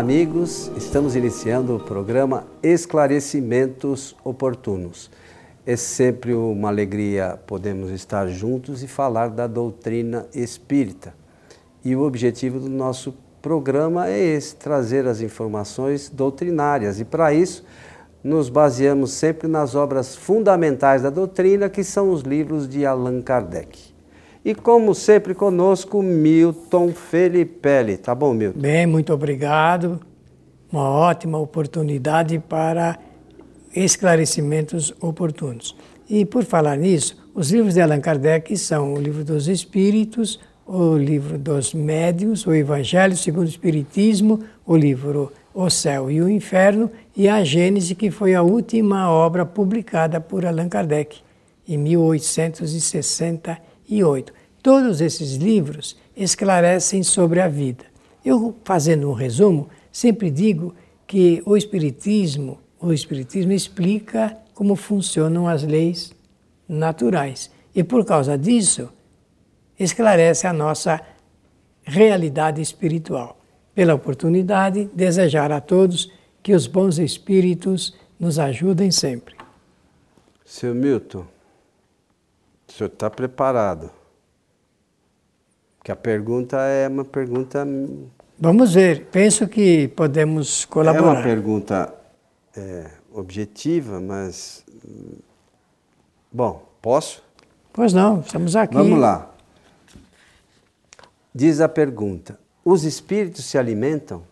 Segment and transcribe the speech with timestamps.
[0.00, 0.72] amigos.
[0.78, 5.10] Estamos iniciando o programa Esclarecimentos Oportunos.
[5.66, 11.12] É sempre uma alegria podermos estar juntos e falar da doutrina espírita.
[11.84, 16.98] E o objetivo do nosso programa é esse: trazer as informações doutrinárias.
[16.98, 17.62] E para isso,
[18.24, 23.89] nos baseamos sempre nas obras fundamentais da doutrina, que são os livros de Allan Kardec.
[24.44, 27.96] E como sempre conosco, Milton Felipelli.
[27.96, 28.58] Tá bom, Milton?
[28.58, 30.00] Bem, muito obrigado.
[30.72, 32.98] Uma ótima oportunidade para
[33.74, 35.76] esclarecimentos oportunos.
[36.08, 40.96] E por falar nisso, os livros de Allan Kardec são o livro dos Espíritos, o
[40.96, 46.90] livro dos Médios, o Evangelho segundo o Espiritismo, o livro O Céu e o Inferno
[47.16, 51.18] e a Gênese, que foi a última obra publicada por Allan Kardec
[51.68, 54.32] em 1860 e 8.
[54.62, 57.84] Todos esses livros esclarecem sobre a vida.
[58.24, 60.74] Eu, fazendo um resumo, sempre digo
[61.06, 66.12] que o Espiritismo, o Espiritismo explica como funcionam as leis
[66.68, 67.50] naturais.
[67.74, 68.90] E por causa disso,
[69.78, 71.00] esclarece a nossa
[71.82, 73.40] realidade espiritual.
[73.74, 79.34] Pela oportunidade, desejar a todos que os bons espíritos nos ajudem sempre.
[80.44, 81.24] Seu Milton,
[82.70, 83.90] o senhor está preparado?
[85.82, 87.66] Que a pergunta é uma pergunta.
[88.38, 89.06] Vamos ver.
[89.06, 91.06] Penso que podemos colaborar.
[91.06, 91.94] É uma pergunta
[92.56, 94.64] é, objetiva, mas.
[96.30, 97.22] Bom, posso?
[97.72, 98.74] Pois não, estamos aqui.
[98.74, 99.30] Vamos lá.
[101.34, 104.22] Diz a pergunta: os espíritos se alimentam?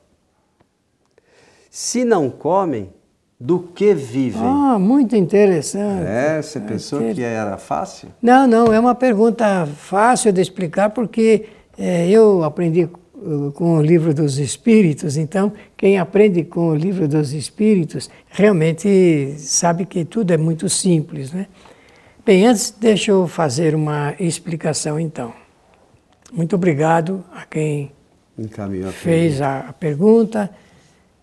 [1.70, 2.92] Se não comem,
[3.40, 4.42] do que vivem?
[4.42, 6.04] Ah, muito interessante.
[6.06, 8.08] É, você pensou é, que era fácil?
[8.20, 11.46] Não, não, é uma pergunta fácil de explicar porque
[11.78, 17.06] é, eu aprendi uh, com o livro dos Espíritos, então quem aprende com o livro
[17.06, 21.46] dos Espíritos realmente sabe que tudo é muito simples, né?
[22.26, 25.32] Bem, antes deixa eu fazer uma explicação então.
[26.32, 27.92] Muito obrigado a quem
[28.92, 30.50] fez a pergunta.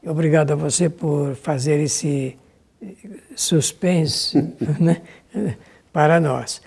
[0.06, 2.38] Obrigado a você por fazer esse
[3.36, 4.38] suspense
[4.80, 5.02] né,
[5.92, 6.62] para nós.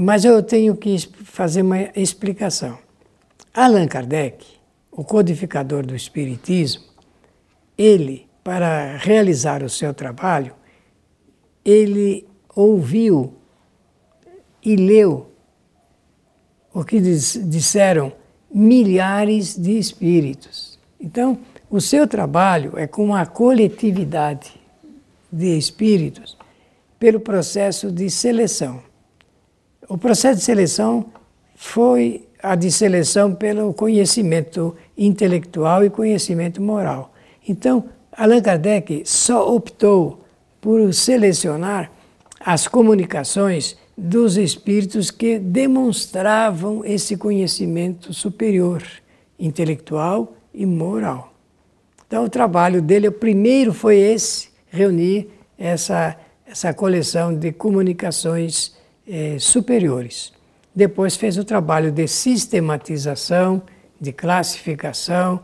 [0.00, 2.78] Mas eu tenho que fazer uma explicação.
[3.52, 4.46] Allan Kardec,
[4.92, 6.84] o codificador do Espiritismo,
[7.76, 10.54] ele, para realizar o seu trabalho,
[11.64, 13.34] ele ouviu
[14.64, 15.30] e leu
[16.72, 18.12] o que disseram
[18.52, 20.78] milhares de espíritos.
[21.00, 21.38] Então,
[21.70, 24.54] o seu trabalho é com uma coletividade
[25.30, 26.36] de espíritos
[26.98, 28.80] pelo processo de seleção.
[29.88, 31.06] O processo de seleção
[31.54, 37.12] foi a de seleção pelo conhecimento intelectual e conhecimento moral.
[37.48, 40.24] Então, Allan Kardec só optou
[40.60, 41.90] por selecionar
[42.40, 48.82] as comunicações dos espíritos que demonstravam esse conhecimento superior,
[49.38, 51.35] intelectual e moral.
[52.06, 55.28] Então, o trabalho dele, o primeiro foi esse, reunir
[55.58, 58.74] essa, essa coleção de comunicações
[59.08, 60.32] eh, superiores.
[60.74, 63.62] Depois fez o trabalho de sistematização,
[64.00, 65.40] de classificação,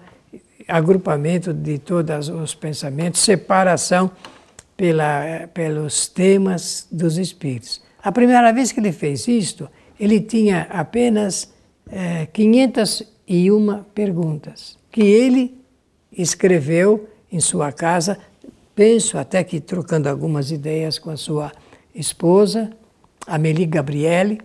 [0.68, 4.10] agrupamento de todos os pensamentos, separação
[4.76, 7.82] pela, pelos temas dos espíritos.
[8.02, 9.68] A primeira vez que ele fez isto,
[9.98, 11.52] ele tinha apenas
[11.90, 15.61] é, eh, 501 perguntas, que ele
[16.16, 18.18] escreveu em sua casa,
[18.74, 21.52] penso até que trocando algumas ideias com a sua
[21.94, 22.70] esposa,
[23.26, 24.40] Amélie Gabriele,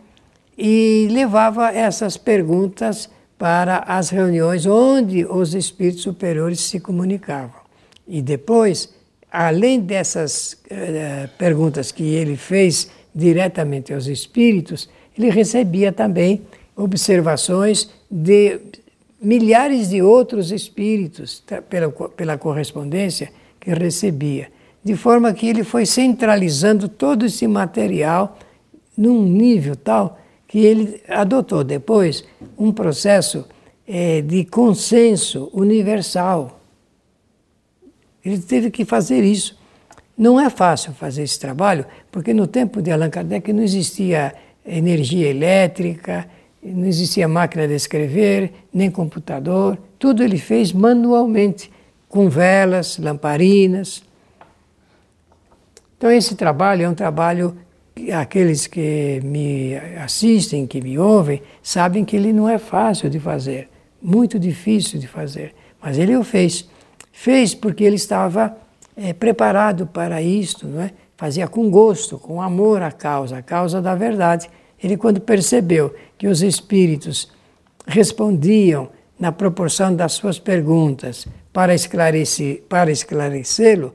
[0.57, 7.61] e levava essas perguntas para as reuniões onde os espíritos superiores se comunicavam.
[8.07, 8.93] E depois,
[9.31, 16.41] além dessas eh, perguntas que ele fez diretamente aos espíritos, ele recebia também
[16.75, 18.59] observações de
[19.21, 24.49] milhares de outros espíritos pela, pela correspondência que recebia,
[24.83, 28.37] de forma que ele foi centralizando todo esse material
[28.97, 32.23] num nível tal que ele adotou depois
[32.57, 33.45] um processo
[33.85, 36.61] é, de consenso universal.
[38.23, 39.57] Ele teve que fazer isso.
[40.17, 44.33] Não é fácil fazer esse trabalho, porque no tempo de Allan Kardec não existia
[44.65, 46.27] energia elétrica,
[46.63, 51.71] não existia máquina de escrever, nem computador, tudo ele fez manualmente,
[52.09, 54.03] com velas, lamparinas.
[55.97, 57.57] Então, esse trabalho é um trabalho
[57.95, 63.19] que aqueles que me assistem, que me ouvem, sabem que ele não é fácil de
[63.19, 63.69] fazer,
[64.01, 66.69] muito difícil de fazer, mas ele o fez.
[67.11, 68.55] fez porque ele estava
[68.95, 70.91] é, preparado para isto, não é?
[71.17, 74.49] fazia com gosto, com amor a causa, a causa da verdade.
[74.81, 77.29] Ele, quando percebeu que os espíritos
[77.85, 78.89] respondiam
[79.19, 81.73] na proporção das suas perguntas para
[82.69, 83.93] para esclarecê-lo,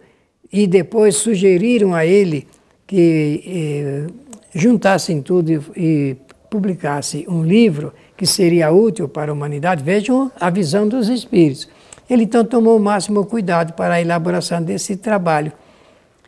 [0.53, 2.47] e depois sugeriram a ele
[2.87, 4.07] que eh,
[4.55, 6.17] juntassem tudo e, e
[6.51, 9.83] publicasse um livro que seria útil para a humanidade.
[9.83, 11.69] Vejam a visão dos espíritos.
[12.09, 15.53] Ele então tomou o máximo cuidado para a elaboração desse trabalho.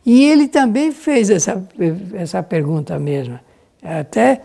[0.07, 1.63] E ele também fez essa,
[2.15, 3.41] essa pergunta mesma.
[3.85, 4.41] Até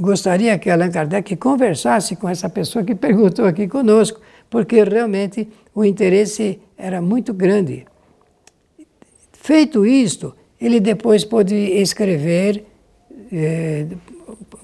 [0.00, 5.84] gostaria que Allan Kardec conversasse com essa pessoa que perguntou aqui conosco, porque realmente o
[5.84, 7.84] interesse era muito grande.
[9.32, 12.64] Feito isto, ele depois pôde escrever,
[13.30, 13.86] eh,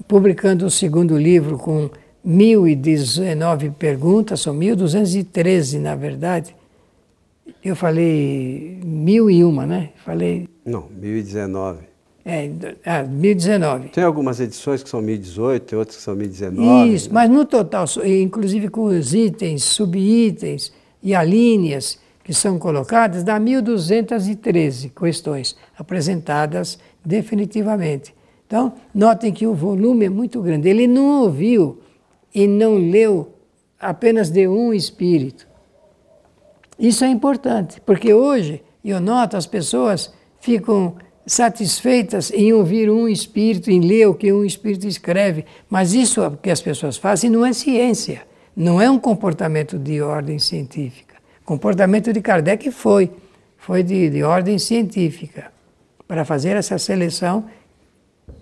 [0.07, 1.89] publicando o segundo livro com
[2.23, 6.55] 1019 perguntas, são 1213 na verdade.
[7.63, 9.89] Eu falei mil e uma, né?
[10.03, 10.47] Falei.
[10.65, 11.96] Não, 1019.
[12.29, 12.51] É,
[12.85, 13.87] ah, 1019.
[13.87, 16.93] Tem algumas edições que são 1018, outras que são 1019.
[16.93, 17.13] Isso, né?
[17.13, 24.91] mas no total, inclusive com os itens, subitens e alíneas, que são colocadas, dá 1.213
[24.93, 28.13] questões apresentadas definitivamente.
[28.45, 30.67] Então, notem que o volume é muito grande.
[30.67, 31.79] Ele não ouviu
[32.35, 33.35] e não leu
[33.79, 35.47] apenas de um espírito.
[36.77, 40.97] Isso é importante, porque hoje, eu noto, as pessoas ficam
[41.27, 46.49] satisfeitas em ouvir um espírito, em ler o que um espírito escreve, mas isso que
[46.49, 48.23] as pessoas fazem não é ciência,
[48.55, 51.07] não é um comportamento de ordem científica
[51.47, 53.09] comportamento de Kardec foi,
[53.55, 55.49] foi de, de ordem científica,
[56.05, 57.45] para fazer essa seleção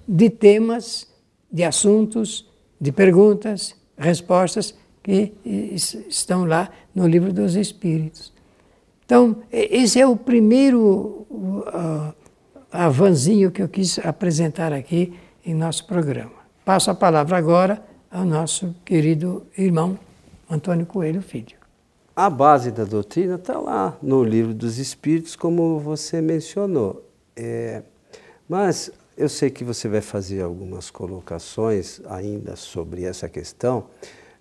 [0.08, 1.08] de temas,
[1.52, 2.50] de assuntos,
[2.82, 4.74] de perguntas, respostas
[5.04, 5.34] que
[6.10, 8.34] estão lá no livro dos Espíritos.
[9.06, 12.14] Então, esse é o primeiro uh,
[12.75, 15.13] avanzinho que eu quis apresentar aqui
[15.45, 16.33] em nosso programa.
[16.63, 19.98] Passo a palavra agora ao nosso querido irmão
[20.50, 21.57] Antônio Coelho Filho.
[22.16, 27.06] A base da doutrina está lá no livro dos Espíritos, como você mencionou.
[27.36, 27.83] É,
[28.48, 33.86] mas eu sei que você vai fazer algumas colocações ainda sobre essa questão,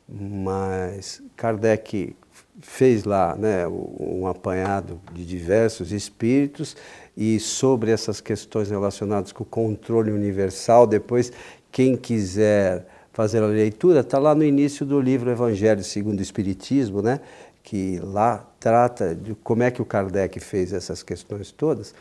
[0.08, 2.14] mas Kardec
[2.60, 6.76] fez lá né, um apanhado de diversos espíritos
[7.16, 10.86] e sobre essas questões relacionadas com o controle universal.
[10.86, 11.32] Depois,
[11.70, 17.00] quem quiser fazer a leitura, está lá no início do livro Evangelho segundo o Espiritismo,
[17.00, 17.20] né?
[17.64, 21.94] que lá trata de como é que o Kardec fez essas questões todas.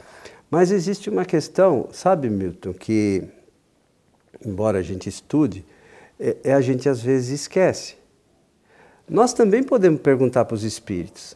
[0.51, 3.23] Mas existe uma questão, sabe, Milton, que,
[4.45, 5.65] embora a gente estude,
[6.19, 7.95] é, é a gente às vezes esquece.
[9.09, 11.35] Nós também podemos perguntar para os espíritos.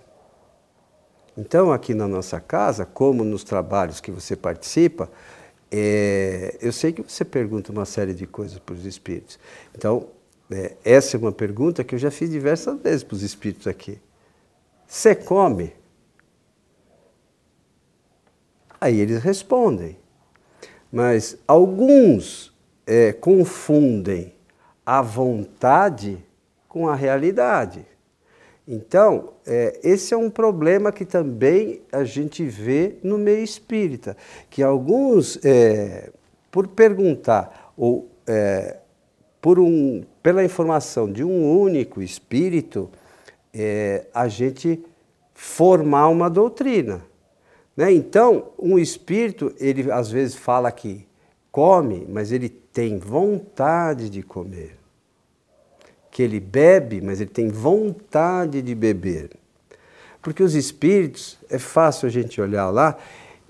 [1.37, 5.09] Então, aqui na nossa casa, como nos trabalhos que você participa,
[5.71, 9.37] é, eu sei que você pergunta uma série de coisas para os espíritos.
[9.75, 10.07] Então,
[10.49, 13.99] é, essa é uma pergunta que eu já fiz diversas vezes para os espíritos aqui.
[14.87, 15.73] Você come?
[18.79, 19.97] Aí eles respondem.
[20.91, 22.53] Mas alguns
[22.85, 24.33] é, confundem
[24.85, 26.23] a vontade
[26.77, 27.83] com a realidade.
[28.67, 34.15] Então, é, esse é um problema que também a gente vê no meio espírita,
[34.47, 36.11] que alguns, é,
[36.51, 38.77] por perguntar ou é,
[39.41, 42.91] por um, pela informação de um único espírito,
[43.51, 44.83] é, a gente
[45.33, 47.01] formar uma doutrina.
[47.75, 47.91] Né?
[47.91, 51.07] Então, um espírito, ele às vezes fala que
[51.51, 54.77] come, mas ele tem vontade de comer.
[56.17, 59.29] Que ele bebe, mas ele tem vontade de beber.
[60.19, 62.97] Porque os espíritos, é fácil a gente olhar lá,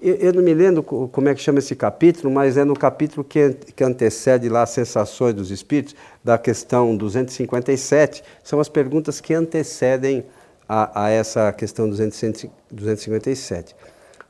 [0.02, 3.54] eu, não me lembro como é que chama esse capítulo, mas é no capítulo que,
[3.74, 10.26] que antecede lá as sensações dos espíritos, da questão 257, são as perguntas que antecedem
[10.68, 13.76] a, a essa questão 257.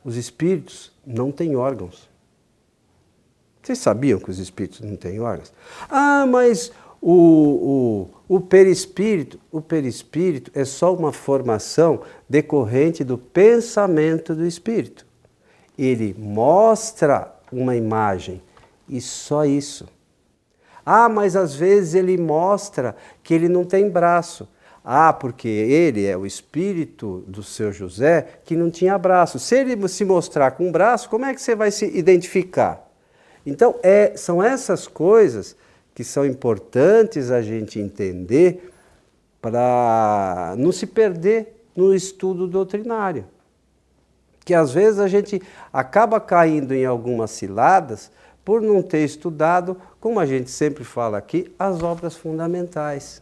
[0.04, 2.08] Os espíritos não têm órgãos.
[3.64, 5.52] Vocês sabiam que os espíritos não têm órgãos?
[5.90, 14.34] Ah, mas o, o, o perispírito, o perispírito é só uma formação decorrente do pensamento
[14.34, 15.08] do espírito
[15.78, 18.42] ele mostra uma imagem
[18.88, 19.86] e só isso.
[20.84, 24.48] Ah, mas às vezes ele mostra que ele não tem braço.
[24.84, 29.38] Ah, porque ele é o espírito do seu José que não tinha braço.
[29.38, 32.88] Se ele se mostrar com um braço, como é que você vai se identificar?
[33.44, 35.54] Então, é, são essas coisas
[35.98, 38.70] que são importantes a gente entender
[39.42, 43.24] para não se perder no estudo doutrinário.
[44.44, 48.12] Que às vezes a gente acaba caindo em algumas ciladas
[48.44, 53.20] por não ter estudado, como a gente sempre fala aqui, as obras fundamentais.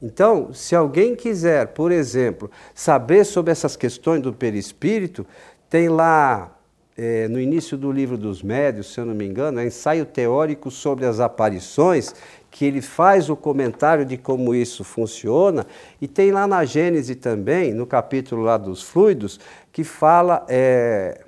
[0.00, 5.26] Então, se alguém quiser, por exemplo, saber sobre essas questões do perispírito,
[5.68, 6.55] tem lá
[6.96, 10.70] é, no início do livro dos médios, se eu não me engano, é ensaio teórico
[10.70, 12.14] sobre as aparições,
[12.50, 15.66] que ele faz o comentário de como isso funciona,
[16.00, 19.38] e tem lá na Gênese também, no capítulo lá dos fluidos,
[19.70, 21.20] que fala é,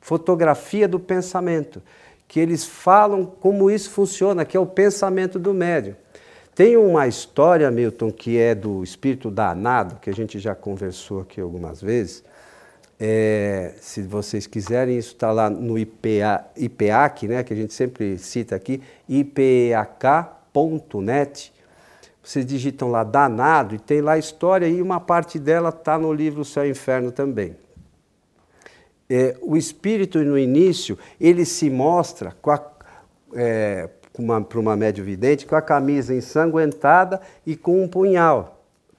[0.00, 1.82] fotografia do pensamento,
[2.26, 5.94] que eles falam como isso funciona, que é o pensamento do médium.
[6.54, 11.40] Tem uma história, Milton, que é do espírito danado, que a gente já conversou aqui
[11.40, 12.22] algumas vezes.
[13.04, 18.16] É, se vocês quiserem, isso está lá no IPA, IPAC, né, que a gente sempre
[18.16, 19.42] cita aqui, ipak.net.
[22.22, 26.12] Vocês digitam lá danado e tem lá a história e uma parte dela está no
[26.12, 27.56] livro Céu e Inferno também
[29.12, 32.34] é, o espírito no início, ele se mostra
[33.34, 33.88] é,
[34.48, 38.51] para uma médio vidente com a camisa ensanguentada e com um punhal.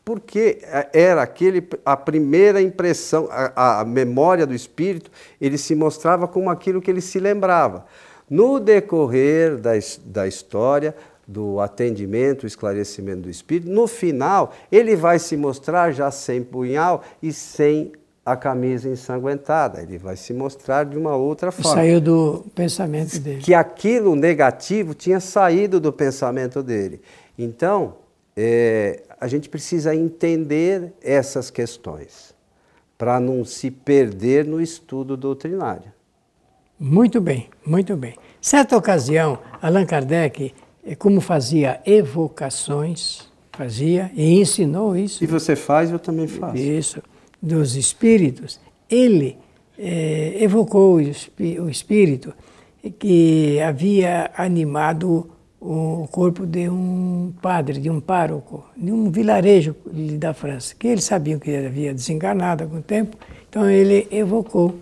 [0.05, 6.27] Porque é, era aquele, a primeira impressão, a, a memória do espírito, ele se mostrava
[6.27, 7.85] como aquilo que ele se lembrava.
[8.29, 9.71] No decorrer da,
[10.05, 10.95] da história,
[11.27, 17.31] do atendimento, esclarecimento do espírito, no final, ele vai se mostrar já sem punhal e
[17.31, 17.93] sem
[18.25, 21.73] a camisa ensanguentada, ele vai se mostrar de uma outra forma.
[21.73, 23.41] Saiu do pensamento dele.
[23.41, 27.01] Que aquilo negativo tinha saído do pensamento dele.
[27.37, 27.95] Então,
[28.35, 32.33] é, a gente precisa entender essas questões
[32.97, 35.91] para não se perder no estudo doutrinário.
[36.79, 38.15] Muito bem, muito bem.
[38.41, 40.53] Certa ocasião, Allan Kardec,
[40.85, 45.23] é, como fazia evocações, fazia e ensinou isso.
[45.23, 46.57] E você faz, eu também faço.
[46.57, 47.01] Isso
[47.43, 48.57] dos espíritos,
[48.89, 49.37] ele
[49.77, 52.33] é, evocou o espírito
[52.97, 55.29] que havia animado
[55.65, 59.73] o corpo de um padre, de um pároco, de um vilarejo
[60.19, 63.15] da França, que eles sabiam que ele havia desencarnado há algum tempo,
[63.49, 64.75] então ele evocou.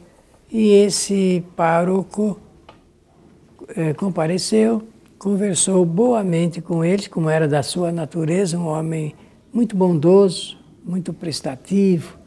[0.51, 2.39] E esse pároco
[3.75, 4.81] é, compareceu,
[5.19, 9.13] conversou boamente com eles, como era da sua natureza, um homem
[9.53, 12.17] muito bondoso, muito prestativo,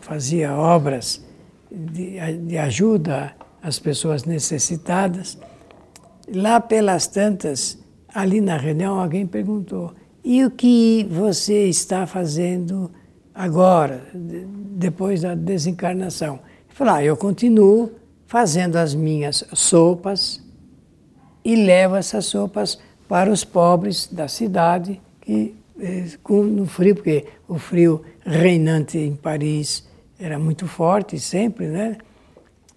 [0.00, 1.24] fazia obras
[1.70, 5.38] de, de ajuda às pessoas necessitadas.
[6.32, 12.90] Lá pelas tantas, ali na reunião, alguém perguntou: e o que você está fazendo
[13.34, 16.34] agora, depois da desencarnação?
[16.34, 17.92] Ele falou: ah, eu continuo
[18.26, 20.40] fazendo as minhas sopas
[21.44, 27.58] e levo essas sopas para os pobres da cidade que eh, no frio, porque o
[27.58, 31.96] frio reinante em Paris era muito forte sempre, né?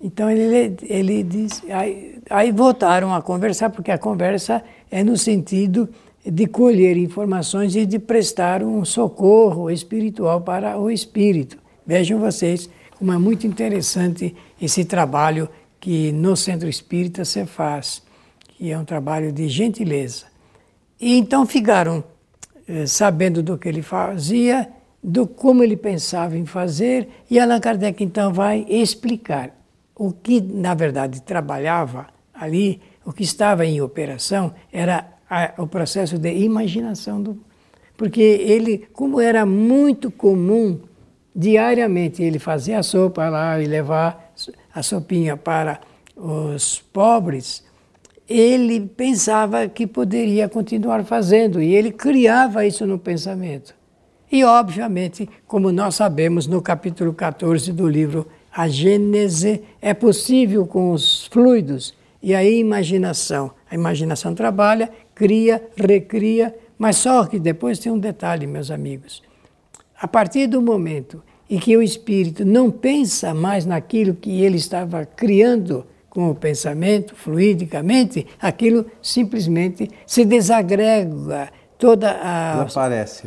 [0.04, 5.88] Então ele, ele disse, aí, aí voltaram a conversar, porque a conversa é no sentido
[6.26, 11.58] de colher informações e de prestar um socorro espiritual para o espírito.
[11.88, 12.70] Vejam vocês
[13.00, 15.48] como é muito interessante esse trabalho
[15.80, 18.04] que no Centro Espírita se faz,
[18.50, 20.26] que é um trabalho de gentileza.
[21.00, 22.04] E então ficaram
[22.68, 24.70] eh, sabendo do que ele fazia,
[25.02, 29.63] do como ele pensava em fazer, e Allan Kardec então vai explicar
[30.06, 36.18] o que, na verdade, trabalhava ali, o que estava em operação era a, o processo
[36.18, 37.40] de imaginação do.
[37.96, 40.82] Porque ele, como era muito comum,
[41.34, 44.34] diariamente ele fazer a sopa lá e levar
[44.76, 45.80] a sopinha para
[46.18, 47.64] os pobres,
[48.28, 53.74] ele pensava que poderia continuar fazendo e ele criava isso no pensamento.
[54.30, 60.92] E, obviamente, como nós sabemos no capítulo 14 do livro A Gênese, é possível com
[60.92, 63.52] os fluidos e a imaginação.
[63.70, 69.24] A imaginação trabalha, cria, recria, mas só que depois tem um detalhe, meus amigos.
[70.00, 75.06] A partir do momento em que o espírito não pensa mais naquilo que ele estava
[75.06, 82.62] criando, com o pensamento, fluidicamente, aquilo simplesmente se desagrega toda a,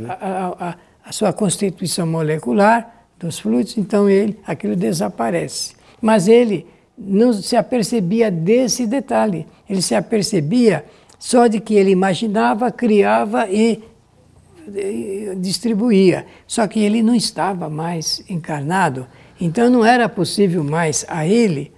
[0.00, 0.16] né?
[0.20, 5.74] a, a, a, sua constituição molecular dos fluidos, então ele, aquilo desaparece.
[6.00, 10.84] Mas ele não se apercebia desse detalhe, ele se apercebia
[11.18, 13.82] só de que ele imaginava, criava e
[15.38, 16.26] distribuía.
[16.46, 19.06] Só que ele não estava mais encarnado,
[19.40, 21.72] então não era possível mais a ele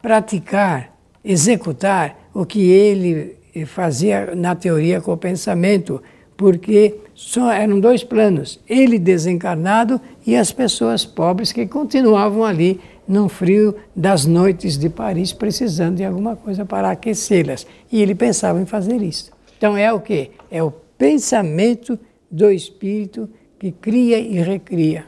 [0.00, 6.02] praticar, executar o que ele fazia na teoria com o pensamento,
[6.38, 13.28] porque só eram dois planos: ele desencarnado e as pessoas pobres que continuavam ali no
[13.28, 17.66] frio das noites de Paris, precisando de alguma coisa para aquecê-las.
[17.90, 19.32] E ele pensava em fazer isso.
[19.56, 20.30] Então é o que?
[20.50, 21.98] É o pensamento
[22.30, 23.28] do espírito
[23.58, 25.06] que cria e recria.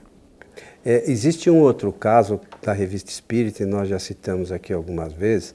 [0.84, 5.54] É, existe um outro caso da revista Espírita, e nós já citamos aqui algumas vezes,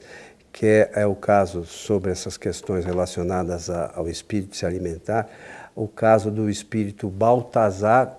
[0.52, 5.28] que é, é o caso sobre essas questões relacionadas a, ao espírito se alimentar,
[5.76, 8.18] o caso do espírito Baltazar,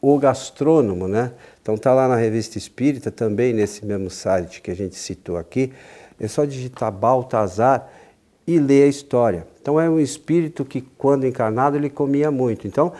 [0.00, 1.32] o gastrônomo, né?
[1.62, 5.72] Então está lá na revista Espírita, também nesse mesmo site que a gente citou aqui,
[6.20, 7.90] é só digitar Baltazar
[8.46, 9.46] e ler a história.
[9.60, 12.66] Então é um espírito que quando encarnado ele comia muito.
[12.66, 12.92] Então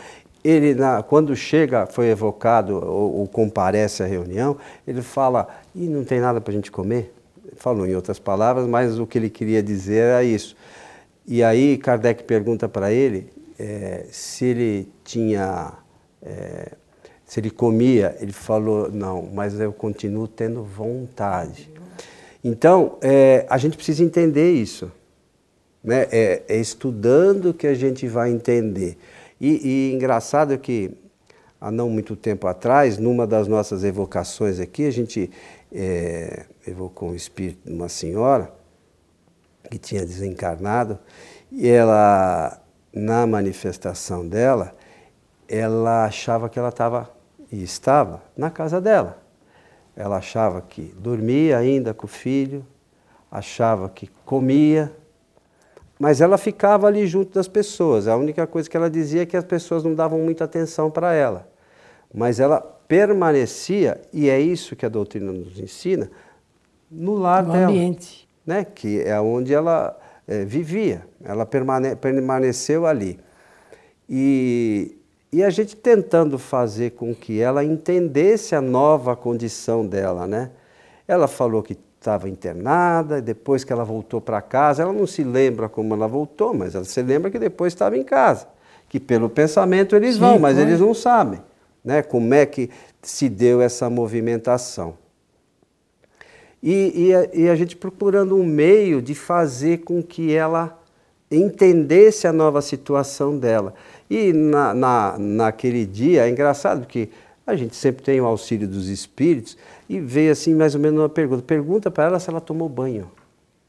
[0.42, 6.04] ele, na, quando chega, foi evocado ou, ou, comparece à reunião, ele fala, e não
[6.04, 7.12] tem nada para a gente comer?
[7.56, 10.56] Falou em outras palavras, mas o que ele queria dizer era isso.
[11.26, 15.72] E aí Kardec pergunta para ele é, se ele tinha,
[16.22, 16.72] é,
[17.24, 21.70] se ele comia, ele falou, não, mas eu continuo tendo vontade.
[22.42, 24.90] Então, é, a gente precisa entender isso.
[25.82, 26.06] Né?
[26.10, 28.96] É, é estudando que a gente vai entender.
[29.40, 30.90] E, e engraçado que
[31.60, 35.30] há não muito tempo atrás, numa das nossas evocações aqui, a gente
[35.72, 38.52] é, evocou um espírito de uma senhora
[39.70, 40.98] que tinha desencarnado
[41.50, 42.60] e ela,
[42.92, 44.74] na manifestação dela,
[45.48, 47.10] ela achava que ela estava
[47.50, 49.18] e estava na casa dela.
[49.96, 52.64] Ela achava que dormia ainda com o filho,
[53.30, 54.92] achava que comia,
[55.98, 58.06] mas ela ficava ali junto das pessoas.
[58.06, 61.12] A única coisa que ela dizia é que as pessoas não davam muita atenção para
[61.12, 61.48] ela.
[62.14, 66.10] Mas ela permanecia, e é isso que a doutrina nos ensina,
[66.90, 67.66] no lar no dela.
[67.66, 68.28] Ambiente.
[68.46, 68.64] Né?
[68.64, 71.04] Que é onde ela é, vivia.
[71.24, 73.18] Ela permane permaneceu ali.
[74.08, 74.96] E,
[75.32, 80.50] e a gente tentando fazer com que ela entendesse a nova condição dela, né?
[81.06, 85.68] Ela falou que estava internada, depois que ela voltou para casa, ela não se lembra
[85.68, 88.46] como ela voltou, mas ela se lembra que depois estava em casa.
[88.88, 90.64] Que pelo pensamento eles Sim, vão, mas foi.
[90.64, 91.40] eles não sabem
[91.84, 92.70] né, como é que
[93.02, 94.94] se deu essa movimentação.
[96.62, 100.78] E, e, a, e a gente procurando um meio de fazer com que ela
[101.30, 103.74] entendesse a nova situação dela.
[104.08, 107.10] E na, na, naquele dia, é engraçado porque
[107.46, 109.56] a gente sempre tem o auxílio dos espíritos,
[109.88, 111.42] e veio assim mais ou menos uma pergunta.
[111.42, 113.10] Pergunta para ela se ela tomou banho.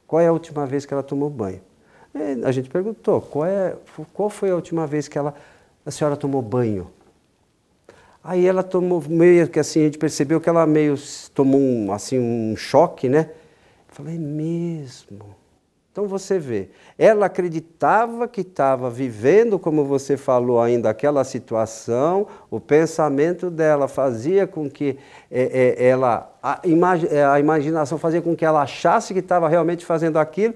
[0.06, 1.62] Qual é a última vez que ela tomou banho?
[2.14, 3.76] E a gente perguntou, qual, é,
[4.14, 5.34] qual foi a última vez que ela,
[5.86, 6.90] a senhora tomou banho?
[8.30, 10.94] Aí ela tomou, meio que assim, a gente percebeu que ela meio
[11.34, 13.32] tomou um, assim, um choque, né?
[13.88, 15.36] falei, é mesmo?
[15.92, 22.60] Então você vê, ela acreditava que estava vivendo, como você falou ainda, aquela situação, o
[22.60, 25.00] pensamento dela fazia com que
[25.32, 29.50] é, é, ela, a, imag, é, a imaginação fazia com que ela achasse que estava
[29.50, 30.54] realmente fazendo aquilo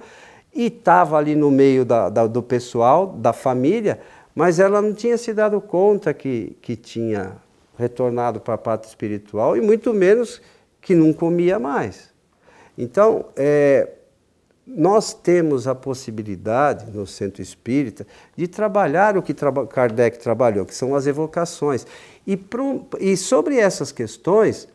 [0.54, 4.00] e estava ali no meio da, da, do pessoal, da família,
[4.36, 7.42] mas ela não tinha se dado conta que, que tinha
[7.78, 10.42] retornado para a parte espiritual e muito menos
[10.82, 12.12] que não comia mais.
[12.78, 13.90] Então, é,
[14.66, 20.96] nós temos a possibilidade, no centro espírita, de trabalhar o que Kardec trabalhou, que são
[20.96, 21.86] as evocações.
[22.26, 22.40] E,
[23.00, 24.68] e sobre essas questões,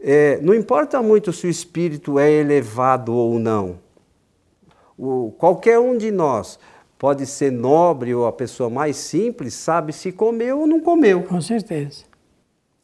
[0.00, 3.78] é, não importa muito se o espírito é elevado ou não.
[4.96, 6.58] O, qualquer um de nós
[6.98, 11.22] pode ser nobre ou a pessoa mais simples, sabe se comeu ou não comeu.
[11.22, 12.08] Com certeza.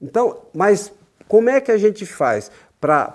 [0.05, 0.93] Então, mas
[1.27, 2.51] como é que a gente faz?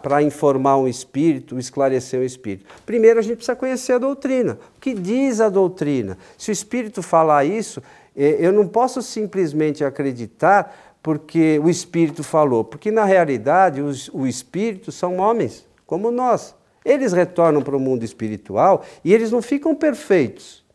[0.01, 2.65] para informar um espírito, esclarecer um espírito?
[2.87, 4.57] Primeiro a gente precisa conhecer a doutrina.
[4.75, 6.17] O que diz a doutrina?
[6.39, 7.79] Se o espírito falar isso,
[8.17, 14.25] é, eu não posso simplesmente acreditar porque o espírito falou, porque na realidade os, o
[14.25, 16.55] espírito são homens, como nós.
[16.83, 20.65] Eles retornam para o mundo espiritual e eles não ficam perfeitos.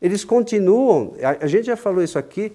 [0.00, 2.54] Eles continuam, a, a gente já falou isso aqui,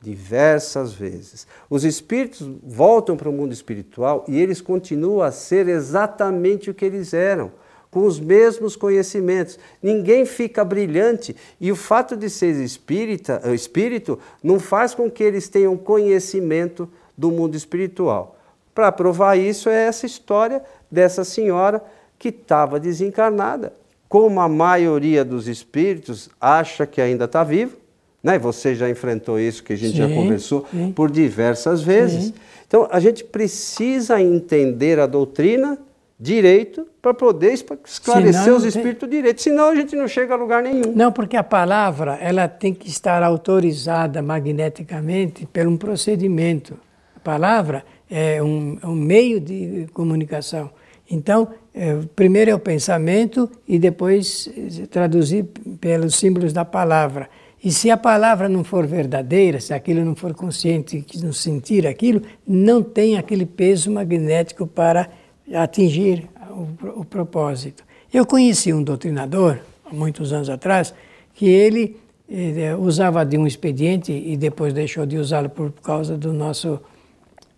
[0.00, 1.46] diversas vezes.
[1.68, 6.84] Os espíritos voltam para o mundo espiritual e eles continuam a ser exatamente o que
[6.84, 7.50] eles eram,
[7.90, 9.58] com os mesmos conhecimentos.
[9.82, 15.24] Ninguém fica brilhante e o fato de ser espírita, eh, espírito não faz com que
[15.24, 18.36] eles tenham conhecimento do mundo espiritual.
[18.74, 21.82] Para provar isso é essa história dessa senhora
[22.16, 23.72] que estava desencarnada.
[24.08, 27.76] Como a maioria dos espíritos acha que ainda está vivo,
[28.22, 28.38] né?
[28.38, 30.92] Você já enfrentou isso que a gente sim, já conversou sim.
[30.92, 32.24] por diversas vezes.
[32.26, 32.34] Sim.
[32.66, 35.78] Então a gente precisa entender a doutrina
[36.20, 39.18] direito para poder esclarecer Senão, os espíritos tem...
[39.18, 39.40] direito.
[39.40, 40.92] Senão a gente não chega a lugar nenhum.
[40.94, 46.76] Não, porque a palavra ela tem que estar autorizada magneticamente por um procedimento.
[47.14, 50.70] A palavra é um, um meio de comunicação.
[51.10, 54.50] Então, é, primeiro é o pensamento e depois
[54.82, 55.44] é, traduzir
[55.80, 57.30] pelos símbolos da palavra.
[57.62, 61.86] E se a palavra não for verdadeira, se aquilo não for consciente, que não sentir
[61.86, 65.08] aquilo, não tem aquele peso magnético para
[65.52, 67.82] atingir o, o propósito.
[68.12, 70.94] Eu conheci um doutrinador, há muitos anos atrás,
[71.34, 71.96] que ele,
[72.30, 76.80] eh, usava de um expediente e depois deixou de usá-lo por causa do nosso,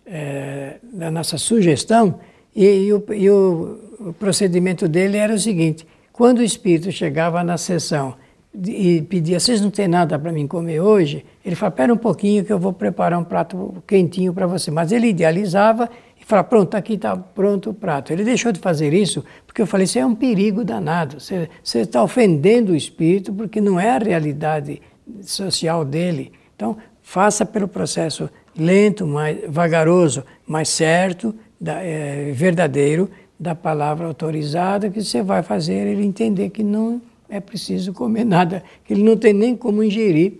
[0.05, 2.19] é, da nossa sugestão,
[2.55, 7.57] e, e, o, e o procedimento dele era o seguinte: quando o espírito chegava na
[7.57, 8.15] sessão
[8.53, 11.25] e pedia, vocês não têm nada para mim comer hoje?
[11.43, 14.69] Ele falava, espera um pouquinho que eu vou preparar um prato quentinho para você.
[14.69, 18.11] Mas ele idealizava e falava, pronto, aqui está pronto o prato.
[18.11, 21.17] Ele deixou de fazer isso porque eu falei, isso é um perigo danado.
[21.19, 24.81] Você, está ofendendo o espírito porque não é a realidade
[25.21, 26.33] social dele.
[26.53, 33.09] Então, faça pelo processo lento, mais vagaroso, mas certo, da, é, verdadeiro,
[33.39, 38.61] da palavra autorizada, que você vai fazer ele entender que não é preciso comer nada,
[38.83, 40.39] que ele não tem nem como ingerir.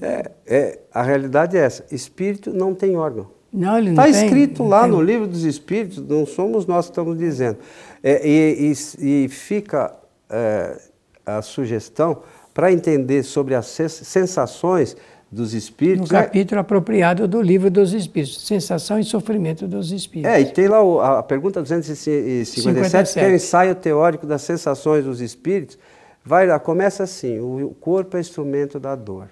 [0.00, 3.28] É, é a realidade é essa: espírito não tem órgão.
[3.52, 4.90] Não, ele não Está escrito lá tem.
[4.90, 7.58] no livro dos Espíritos, não somos nós que estamos dizendo.
[8.02, 9.94] É, e, e, e, fica
[10.28, 10.78] é,
[11.24, 14.96] a sugestão para entender sobre as sensações
[15.30, 16.10] dos espíritos.
[16.10, 16.60] No capítulo é...
[16.60, 20.32] apropriado do livro dos espíritos, Sensação e Sofrimento dos Espíritos.
[20.32, 23.14] É, e tem lá a pergunta 257, 57.
[23.14, 25.78] que é o ensaio teórico das sensações dos espíritos.
[26.26, 29.28] Vai lá, começa assim: o corpo é instrumento da dor.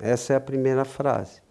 [0.00, 1.42] Essa é a primeira frase.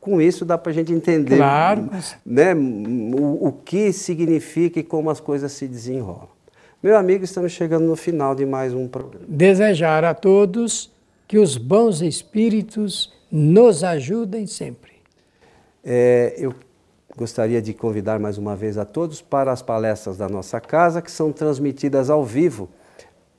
[0.00, 1.90] Com isso dá para a gente entender claro.
[2.24, 6.28] né, o, o que significa e como as coisas se desenrolam.
[6.80, 9.26] Meu amigo, estamos chegando no final de mais um programa.
[9.26, 10.92] Desejar a todos
[11.26, 14.92] que os bons espíritos nos ajudem sempre.
[15.82, 16.54] É, eu
[17.16, 21.10] gostaria de convidar mais uma vez a todos para as palestras da nossa casa, que
[21.10, 22.68] são transmitidas ao vivo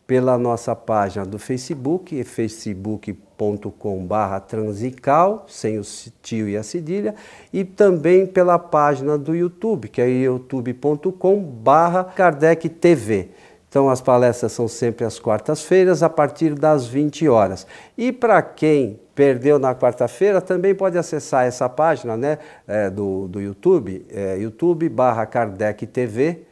[0.08, 5.82] pela nossa página do Facebook, facebook.com.br transical, sem o
[6.22, 7.16] tio e a cedilha,
[7.52, 13.30] e também pela página do YouTube, que é youtube.com.br Kardec TV.
[13.68, 17.68] Então as palestras são sempre às quartas-feiras, a partir das 20 horas.
[17.98, 22.38] E para quem perdeu na quarta-feira, também pode acessar essa página né,
[22.68, 26.44] é, do, do YouTube, é, youtube barra Kardec TV,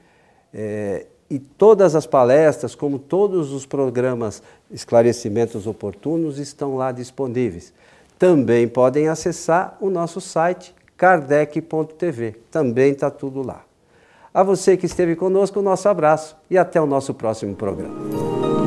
[0.53, 7.73] é, e todas as palestras, como todos os programas esclarecimentos oportunos, estão lá disponíveis.
[8.19, 13.63] Também podem acessar o nosso site kardec.tv, também está tudo lá.
[14.31, 18.62] A você que esteve conosco, o nosso abraço e até o nosso próximo programa.